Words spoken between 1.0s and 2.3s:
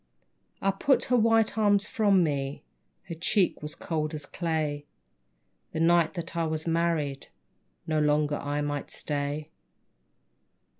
her white arms from